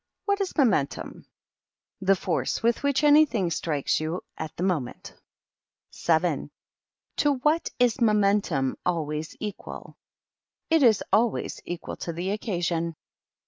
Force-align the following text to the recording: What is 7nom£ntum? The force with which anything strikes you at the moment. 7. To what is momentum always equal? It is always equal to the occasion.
What 0.25 0.41
is 0.41 0.51
7nom£ntum? 0.53 1.25
The 2.01 2.15
force 2.15 2.63
with 2.63 2.81
which 2.81 3.03
anything 3.03 3.51
strikes 3.51 3.99
you 3.99 4.23
at 4.35 4.55
the 4.57 4.63
moment. 4.63 5.13
7. 5.91 6.49
To 7.17 7.35
what 7.35 7.69
is 7.77 8.01
momentum 8.01 8.77
always 8.83 9.37
equal? 9.39 9.99
It 10.71 10.81
is 10.81 11.03
always 11.13 11.61
equal 11.65 11.97
to 11.97 12.13
the 12.13 12.31
occasion. 12.31 12.95